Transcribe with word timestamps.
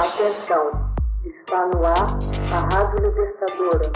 Atenção, 0.00 0.94
está 1.26 1.66
no 1.66 1.84
ar 1.84 2.18
a 2.54 2.74
Rádio 2.74 3.06
Libertadora. 3.06 3.92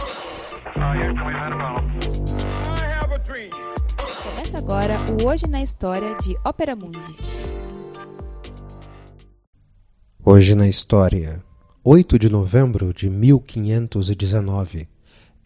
Começa 4.22 4.58
agora 4.58 4.98
o 5.10 5.26
Hoje 5.26 5.46
na 5.46 5.62
História 5.62 6.14
de 6.18 6.36
Ópera 6.44 6.76
Mundi. 6.76 7.16
Hoje 10.22 10.54
na 10.54 10.68
História, 10.68 11.42
8 11.82 12.18
de 12.18 12.28
novembro 12.28 12.92
de 12.92 13.08
1519, 13.08 14.86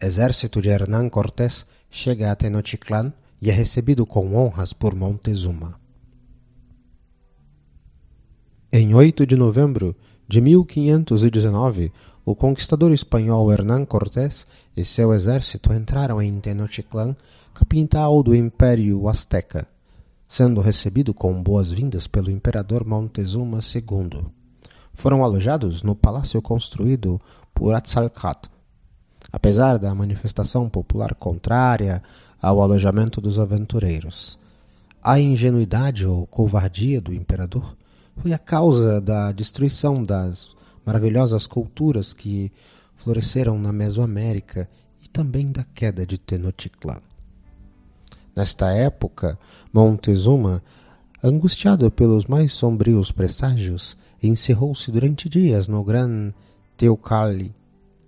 exército 0.01 0.61
de 0.61 0.67
Hernán 0.67 1.07
Cortés 1.07 1.65
chega 1.89 2.33
a 2.33 2.35
Tenochtitlán 2.35 3.13
e 3.41 3.49
é 3.49 3.53
recebido 3.53 4.05
com 4.05 4.35
honras 4.35 4.73
por 4.73 4.93
Montezuma. 4.93 5.79
Em 8.73 8.93
8 8.93 9.25
de 9.25 9.37
novembro 9.37 9.95
de 10.29 10.39
1519, 10.39 11.91
o 12.23 12.35
conquistador 12.35 12.91
espanhol 12.91 13.51
Hernán 13.51 13.83
Cortés 13.83 14.45
e 14.77 14.85
seu 14.85 15.11
exército 15.11 15.73
entraram 15.73 16.21
em 16.21 16.39
Tenochtitlán, 16.39 17.15
capital 17.51 18.21
do 18.21 18.35
Império 18.35 19.09
Azteca, 19.09 19.67
sendo 20.27 20.61
recebido 20.61 21.15
com 21.15 21.41
boas-vindas 21.41 22.05
pelo 22.05 22.29
imperador 22.29 22.85
Montezuma 22.85 23.59
II. 23.59 24.27
Foram 24.93 25.23
alojados 25.23 25.81
no 25.81 25.95
palácio 25.95 26.39
construído 26.43 27.19
por 27.51 27.73
Atzalcat. 27.73 28.47
Apesar 29.31 29.79
da 29.79 29.95
manifestação 29.95 30.69
popular 30.69 31.15
contrária 31.15 32.03
ao 32.39 32.61
alojamento 32.61 33.19
dos 33.19 33.39
aventureiros, 33.39 34.37
a 35.03 35.19
ingenuidade 35.19 36.05
ou 36.05 36.27
covardia 36.27 37.01
do 37.01 37.15
imperador 37.15 37.75
foi 38.21 38.33
a 38.33 38.37
causa 38.37 38.99
da 38.99 39.31
destruição 39.31 40.03
das 40.03 40.49
maravilhosas 40.85 41.47
culturas 41.47 42.13
que 42.13 42.51
floresceram 42.97 43.57
na 43.57 43.71
Mesoamérica 43.71 44.69
e 45.01 45.07
também 45.07 45.51
da 45.51 45.63
queda 45.63 46.05
de 46.05 46.17
Tenochtitlan. 46.17 46.99
Nesta 48.35 48.73
época, 48.73 49.39
Montezuma, 49.71 50.61
angustiado 51.23 51.89
pelos 51.89 52.25
mais 52.25 52.51
sombrios 52.53 53.09
presságios, 53.09 53.97
encerrou-se 54.21 54.91
durante 54.91 55.29
dias 55.29 55.69
no 55.69 55.81
Gran 55.81 56.33
Teucali, 56.75 57.55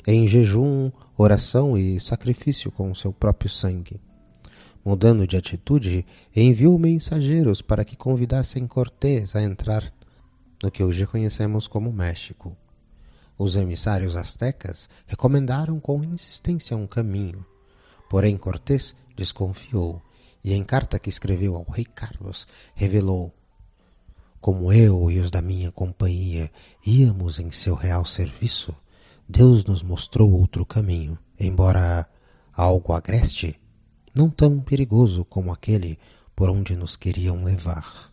em 0.05 0.27
jejum, 0.27 0.91
oração 1.17 1.77
e 1.77 1.99
sacrifício 2.01 2.69
com 2.69 2.93
seu 2.93 3.13
próprio 3.13 3.49
sangue. 3.49 4.01
Mudando 4.83 5.25
de 5.25 5.37
atitude, 5.37 6.05
enviou 6.35 6.77
mensageiros 6.77 7.61
para 7.61 7.85
que 7.85 7.95
convidassem 7.95 8.67
Cortés 8.67 9.35
a 9.35 9.41
entrar 9.43 9.93
no 10.61 10.69
que 10.69 10.83
hoje 10.83 11.05
conhecemos 11.05 11.67
como 11.67 11.91
México. 11.91 12.55
Os 13.37 13.55
emissários 13.55 14.15
astecas 14.15 14.87
recomendaram 15.07 15.79
com 15.79 16.03
insistência 16.03 16.77
um 16.77 16.85
caminho, 16.85 17.45
porém 18.09 18.37
Cortés 18.37 18.95
desconfiou 19.15 20.01
e, 20.43 20.53
em 20.53 20.63
carta 20.63 20.99
que 20.99 21.09
escreveu 21.09 21.55
ao 21.55 21.63
rei 21.63 21.85
Carlos, 21.85 22.47
revelou: 22.75 23.33
Como 24.39 24.71
eu 24.71 25.09
e 25.09 25.19
os 25.19 25.31
da 25.31 25.41
minha 25.41 25.71
companhia 25.71 26.51
íamos 26.85 27.39
em 27.39 27.49
seu 27.49 27.73
real 27.73 28.05
serviço, 28.05 28.75
Deus 29.27 29.63
nos 29.63 29.81
mostrou 29.81 30.31
outro 30.31 30.65
caminho, 30.65 31.17
embora 31.39 32.07
algo 32.53 32.93
agreste, 32.93 33.59
não 34.13 34.29
tão 34.29 34.59
perigoso 34.59 35.23
como 35.25 35.51
aquele 35.51 35.97
por 36.35 36.49
onde 36.49 36.75
nos 36.75 36.95
queriam 36.95 37.43
levar. 37.43 38.10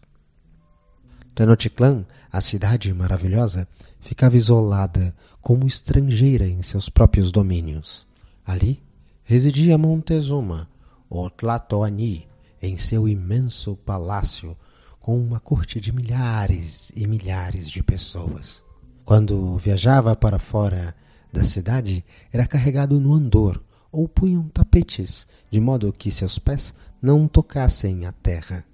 Tenochtitlan, 1.38 2.04
a 2.32 2.40
cidade 2.40 2.92
maravilhosa, 2.92 3.68
ficava 4.00 4.36
isolada 4.36 5.14
como 5.40 5.68
estrangeira 5.68 6.48
em 6.48 6.60
seus 6.62 6.88
próprios 6.88 7.30
domínios. 7.30 8.04
Ali 8.44 8.82
residia 9.22 9.78
Montezuma, 9.78 10.68
o 11.08 11.30
Tlatoani, 11.30 12.26
em 12.60 12.76
seu 12.76 13.06
imenso 13.06 13.76
palácio, 13.76 14.56
com 14.98 15.16
uma 15.16 15.38
corte 15.38 15.80
de 15.80 15.92
milhares 15.92 16.90
e 16.96 17.06
milhares 17.06 17.70
de 17.70 17.84
pessoas. 17.84 18.64
Quando 19.04 19.58
viajava 19.58 20.16
para 20.16 20.40
fora 20.40 20.92
da 21.32 21.44
cidade, 21.44 22.04
era 22.32 22.48
carregado 22.48 22.98
no 22.98 23.14
andor 23.14 23.62
ou 23.92 24.08
punham 24.08 24.48
tapetes, 24.48 25.24
de 25.52 25.60
modo 25.60 25.92
que 25.92 26.10
seus 26.10 26.36
pés 26.36 26.74
não 27.00 27.28
tocassem 27.28 28.06
a 28.06 28.10
terra. 28.10 28.64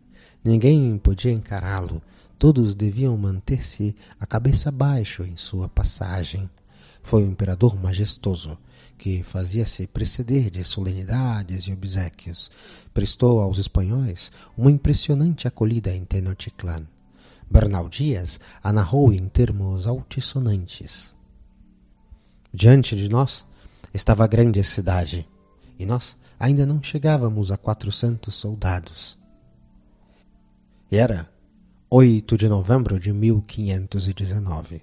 Ninguém 0.42 0.96
podia 0.96 1.30
encará-lo, 1.30 2.00
Todos 2.38 2.74
deviam 2.74 3.16
manter-se 3.16 3.94
a 4.18 4.26
cabeça 4.26 4.70
baixo 4.70 5.22
em 5.22 5.36
sua 5.36 5.68
passagem. 5.68 6.48
Foi 7.02 7.22
um 7.22 7.30
imperador 7.30 7.80
majestoso, 7.80 8.58
que 8.96 9.22
fazia-se 9.22 9.86
preceder 9.86 10.50
de 10.50 10.64
solenidades 10.64 11.64
e 11.64 11.72
obsequios. 11.72 12.50
Prestou 12.92 13.40
aos 13.40 13.58
espanhóis 13.58 14.32
uma 14.56 14.70
impressionante 14.70 15.46
acolhida 15.46 15.94
em 15.94 16.04
Tenochtitlan. 16.04 16.86
Bernal 17.50 17.88
Dias 17.88 18.40
a 18.62 18.72
narrou 18.72 19.12
em 19.12 19.28
termos 19.28 19.86
altissonantes. 19.86 21.14
Diante 22.52 22.96
de 22.96 23.08
nós 23.08 23.44
estava 23.92 24.24
a 24.24 24.28
grande 24.28 24.62
cidade, 24.64 25.28
e 25.78 25.84
nós 25.84 26.16
ainda 26.38 26.64
não 26.64 26.82
chegávamos 26.82 27.50
a 27.50 27.58
quatrocentos 27.58 28.34
soldados. 28.34 29.18
Era 30.90 31.28
8 31.96 32.36
de 32.36 32.48
novembro 32.48 32.98
de 32.98 33.12
1519. 33.12 34.82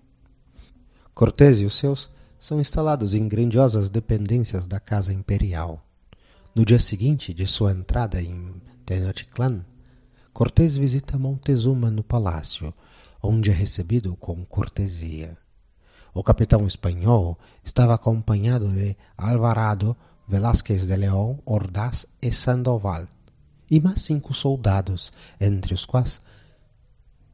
Cortés 1.14 1.60
e 1.60 1.66
os 1.66 1.74
seus 1.74 2.10
são 2.40 2.62
instalados 2.62 3.14
em 3.14 3.28
grandiosas 3.28 3.90
dependências 3.90 4.66
da 4.66 4.80
Casa 4.80 5.12
Imperial. 5.12 5.86
No 6.56 6.64
dia 6.64 6.80
seguinte 6.80 7.34
de 7.34 7.46
sua 7.46 7.74
entrada 7.74 8.22
em 8.22 8.54
Tenochtitlan, 8.86 9.66
Cortés 10.32 10.78
visita 10.78 11.18
Montezuma 11.18 11.92
no 11.92 12.02
palácio, 12.02 12.74
onde 13.22 13.50
é 13.50 13.54
recebido 13.54 14.16
com 14.16 14.46
cortesia. 14.46 15.38
O 16.14 16.24
capitão 16.24 16.66
espanhol 16.66 17.38
estava 17.62 17.94
acompanhado 17.94 18.70
de 18.70 18.96
Alvarado, 19.18 19.98
Velázquez 20.30 20.88
de 20.88 20.96
León, 20.96 21.40
Ordaz 21.46 22.06
e 22.22 22.32
Sandoval, 22.32 23.06
e 23.70 23.82
mais 23.82 24.02
cinco 24.02 24.34
soldados, 24.34 25.12
entre 25.42 25.74
os 25.74 25.84
quais 25.84 26.22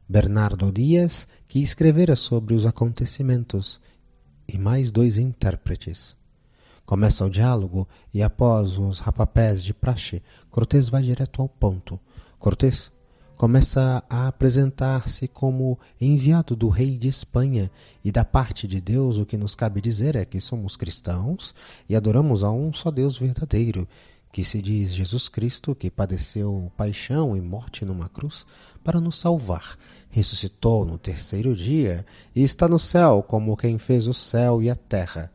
Bernardo 0.08 0.72
Dias, 0.72 1.28
que 1.46 1.62
escrevera 1.62 2.16
sobre 2.16 2.54
os 2.54 2.64
acontecimentos, 2.64 3.78
e 4.48 4.56
mais 4.56 4.90
dois 4.90 5.18
intérpretes. 5.18 6.16
Começa 6.86 7.26
o 7.26 7.28
diálogo 7.28 7.86
e, 8.14 8.22
após 8.22 8.78
os 8.78 9.00
rapapés 9.00 9.62
de 9.62 9.74
praxe, 9.74 10.22
Cortés 10.50 10.88
vai 10.88 11.02
direto 11.02 11.42
ao 11.42 11.48
ponto. 11.48 12.00
Cortés 12.38 12.90
começa 13.36 14.02
a 14.08 14.28
apresentar-se 14.28 15.28
como 15.28 15.78
enviado 16.00 16.56
do 16.56 16.70
rei 16.70 16.96
de 16.96 17.08
Espanha 17.08 17.70
e 18.02 18.10
da 18.10 18.24
parte 18.24 18.66
de 18.66 18.80
Deus 18.80 19.18
o 19.18 19.26
que 19.26 19.36
nos 19.36 19.54
cabe 19.54 19.82
dizer 19.82 20.16
é 20.16 20.24
que 20.24 20.40
somos 20.40 20.74
cristãos 20.74 21.54
e 21.86 21.94
adoramos 21.94 22.42
a 22.42 22.50
um 22.50 22.72
só 22.72 22.90
Deus 22.90 23.18
verdadeiro 23.18 23.86
que 24.32 24.44
se 24.44 24.60
diz 24.60 24.92
Jesus 24.92 25.28
Cristo, 25.28 25.74
que 25.74 25.90
padeceu 25.90 26.70
paixão 26.76 27.36
e 27.36 27.40
morte 27.40 27.84
numa 27.84 28.08
cruz 28.08 28.46
para 28.84 29.00
nos 29.00 29.18
salvar, 29.18 29.76
ressuscitou 30.10 30.84
no 30.84 30.98
terceiro 30.98 31.54
dia 31.54 32.04
e 32.34 32.42
está 32.42 32.68
no 32.68 32.78
céu 32.78 33.24
como 33.26 33.56
quem 33.56 33.78
fez 33.78 34.06
o 34.06 34.14
céu 34.14 34.62
e 34.62 34.70
a 34.70 34.76
terra. 34.76 35.32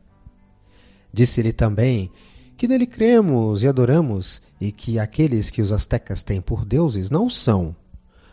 Disse-lhe 1.12 1.52
também 1.52 2.10
que 2.56 2.68
nele 2.68 2.86
cremos 2.86 3.62
e 3.62 3.68
adoramos 3.68 4.40
e 4.60 4.70
que 4.70 4.98
aqueles 4.98 5.50
que 5.50 5.60
os 5.60 5.72
astecas 5.72 6.22
têm 6.22 6.40
por 6.40 6.64
deuses 6.64 7.10
não 7.10 7.28
são. 7.28 7.74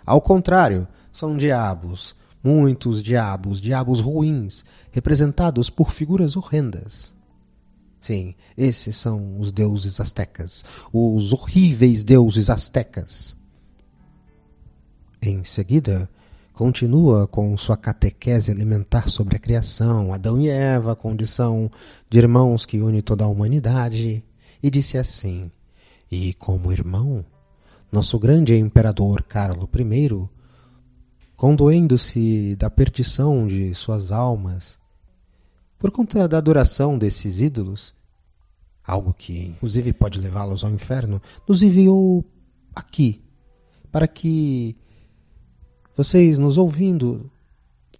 Ao 0.05 0.21
contrário, 0.21 0.87
são 1.11 1.35
diabos, 1.35 2.15
muitos 2.43 3.03
diabos, 3.03 3.59
diabos 3.59 3.99
ruins, 3.99 4.63
representados 4.91 5.69
por 5.69 5.91
figuras 5.91 6.35
horrendas. 6.35 7.13
Sim, 8.01 8.33
esses 8.57 8.97
são 8.97 9.39
os 9.39 9.51
deuses 9.51 10.01
astecas, 10.01 10.65
os 10.91 11.31
horríveis 11.31 12.03
deuses 12.03 12.49
astecas. 12.49 13.37
Em 15.21 15.43
seguida, 15.43 16.09
continua 16.51 17.27
com 17.27 17.55
sua 17.55 17.77
catequese 17.77 18.49
alimentar 18.49 19.07
sobre 19.07 19.35
a 19.35 19.39
criação, 19.39 20.11
Adão 20.11 20.41
e 20.41 20.49
Eva, 20.49 20.95
condição 20.95 21.69
de 22.09 22.17
irmãos 22.17 22.65
que 22.65 22.81
une 22.81 23.03
toda 23.03 23.23
a 23.23 23.27
humanidade, 23.27 24.25
e 24.63 24.71
disse 24.71 24.97
assim: 24.97 25.51
E 26.11 26.33
como 26.33 26.71
irmão, 26.71 27.23
nosso 27.91 28.17
grande 28.17 28.57
imperador 28.57 29.21
Carlo 29.21 29.69
I, 29.75 30.27
condoendo-se 31.35 32.55
da 32.55 32.67
perdição 32.67 33.45
de 33.45 33.75
suas 33.75 34.11
almas, 34.11 34.80
por 35.81 35.89
conta 35.89 36.27
da 36.27 36.37
adoração 36.37 36.95
desses 36.95 37.41
ídolos, 37.41 37.95
algo 38.85 39.11
que 39.15 39.47
inclusive 39.47 39.91
pode 39.91 40.19
levá-los 40.19 40.63
ao 40.63 40.69
inferno, 40.69 41.19
nos 41.47 41.63
enviou 41.63 42.23
aqui, 42.75 43.19
para 43.91 44.07
que 44.07 44.77
vocês 45.97 46.37
nos 46.37 46.55
ouvindo 46.55 47.31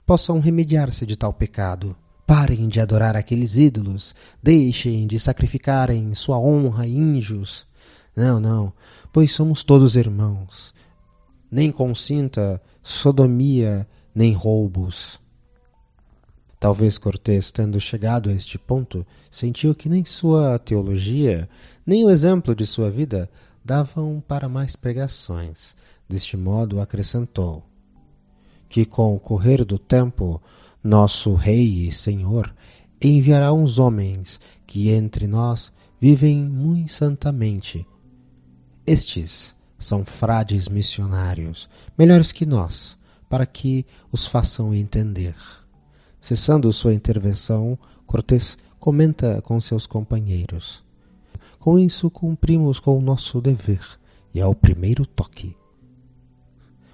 possam 0.06 0.39
remediar-se 0.39 1.07
de 1.07 1.16
tal 1.16 1.33
pecado. 1.33 1.98
Parem 2.28 2.69
de 2.69 2.80
adorar 2.80 3.16
aqueles 3.16 3.57
ídolos, 3.57 4.16
deixem 4.42 5.07
de 5.07 5.19
sacrificarem 5.19 6.13
sua 6.13 6.38
honra 6.39 6.86
a. 6.86 7.66
Não, 8.16 8.39
não, 8.39 8.72
pois 9.12 9.34
somos 9.34 9.63
todos 9.63 9.95
irmãos. 9.95 10.72
Nem 11.50 11.72
consinta 11.72 12.62
sodomia, 12.84 13.88
nem 14.13 14.34
roubos. 14.34 15.19
Talvez 16.62 17.00
Cortés, 17.00 17.52
tendo 17.52 17.80
chegado 17.80 18.30
a 18.30 18.34
este 18.34 18.60
ponto, 18.60 19.04
sentiu 19.31 19.74
que 19.74 19.90
nem 19.90 20.06
sua 20.06 20.60
teologia, 20.60 21.50
nem 21.84 22.06
o 22.06 22.10
exemplo 22.12 22.54
de 22.54 22.68
sua 22.68 22.92
vida 22.92 23.28
davam 23.66 24.24
para 24.28 24.48
mais 24.48 24.75
pregações. 24.75 25.75
Deste 26.08 26.38
modo, 26.38 26.80
acrescentou 26.80 27.63
que, 28.69 28.86
com 28.86 29.16
o 29.16 29.19
correr 29.19 29.66
do 29.66 29.80
tempo, 29.80 30.40
nosso 30.84 31.34
Rei 31.34 31.88
e 31.88 31.92
Senhor 31.92 32.54
enviará 33.02 33.52
uns 33.52 33.80
homens 33.80 34.40
que 34.68 34.92
entre 34.92 35.25
nós 35.25 35.74
vivem 36.00 36.38
muito 36.38 36.92
santamente. 36.92 37.88
Estes 38.86 39.56
são 39.80 40.06
frades 40.06 40.69
missionários, 40.69 41.68
melhores 41.98 42.31
que 42.31 42.46
nós, 42.46 43.00
para 43.28 43.48
que 43.48 43.84
os 44.12 44.28
façam 44.28 44.72
entender. 44.75 45.34
Cessando 46.22 46.72
sua 46.72 46.94
intervenção, 46.94 47.78
Cortés 48.06 48.58
comenta 48.80 49.42
com 49.42 49.60
seus 49.60 49.88
companheiros. 49.88 50.84
Com 51.60 51.80
isso 51.80 52.10
cumprimos 52.12 52.80
com 52.80 52.98
o 52.98 53.02
nosso 53.02 53.42
dever, 53.42 53.84
e 54.34 54.40
é 54.40 54.46
o 54.46 54.54
primeiro 54.56 55.06
toque. 55.06 55.56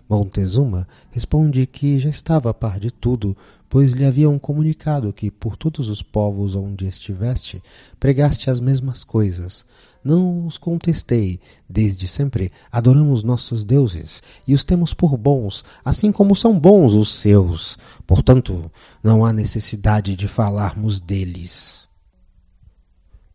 Montezuma 0.09 0.88
responde 1.12 1.68
que 1.68 2.00
já 2.00 2.09
estava 2.09 2.50
a 2.50 2.54
par 2.54 2.80
de 2.80 2.89
tudo, 2.89 3.36
pois 3.69 3.92
lhe 3.92 4.06
haviam 4.06 4.39
comunicado 4.39 5.12
que 5.12 5.30
por 5.30 5.57
todos 5.57 5.89
os 5.89 6.01
povos 6.01 6.56
onde 6.56 6.88
estiveste 6.88 7.62
pregaste 8.00 8.50
as 8.50 8.62
mesmas 8.62 9.04
coisas. 9.04 9.65
Não 10.01 10.45
os 10.45 10.57
contestei, 10.57 11.42
desde 11.69 12.07
sempre 12.07 12.51
adoramos 12.71 13.21
nossos 13.21 13.65
deuses 13.65 14.24
e 14.48 14.54
os 14.54 14.63
temos 14.63 14.94
por 14.94 15.18
bons, 15.18 15.65
assim 15.83 16.13
como 16.13 16.33
são 16.33 16.57
bons 16.57 16.94
os 16.94 17.13
seus. 17.13 17.77
Portanto, 18.06 18.71
não 19.04 19.25
há 19.25 19.33
necessidade 19.33 20.15
de 20.15 20.27
falarmos 20.30 21.01
deles. 21.01 21.86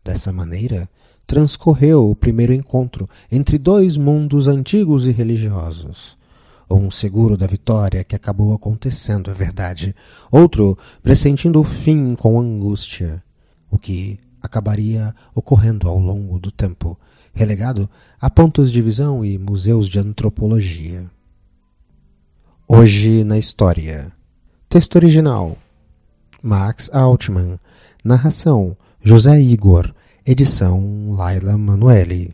Dessa 0.03 0.33
maneira, 0.33 0.89
transcorreu 1.27 2.09
o 2.09 2.15
primeiro 2.15 2.51
encontro 2.51 3.07
entre 3.31 3.59
dois 3.59 3.95
mundos 3.95 4.47
antigos 4.47 5.05
e 5.05 5.11
religiosos. 5.11 6.17
Um 6.69 6.89
seguro 6.89 7.37
da 7.37 7.45
vitória 7.45 8.03
que 8.03 8.15
acabou 8.15 8.53
acontecendo, 8.53 9.29
é 9.29 9.33
verdade. 9.33 9.95
Outro 10.31 10.77
pressentindo 11.01 11.59
o 11.59 11.63
fim 11.63 12.15
com 12.15 12.39
angústia, 12.39 13.23
o 13.69 13.77
que 13.77 14.19
acabaria 14.41 15.15
ocorrendo 15.33 15.87
ao 15.87 15.97
longo 15.97 16.39
do 16.39 16.51
tempo, 16.51 16.99
relegado 17.33 17.89
a 18.19 18.29
pontos 18.29 18.71
de 18.71 18.81
visão 18.81 19.23
e 19.23 19.37
museus 19.37 19.87
de 19.87 19.99
antropologia. 19.99 21.09
Hoje 22.67 23.23
na 23.23 23.37
História. 23.37 24.11
Texto 24.69 24.95
original: 24.95 25.57
Max 26.41 26.89
Altman. 26.93 27.59
Narração: 28.03 28.75
José 29.01 29.39
Igor. 29.39 29.93
Edição: 30.25 31.09
Laila 31.11 31.57
Manuelle. 31.57 32.33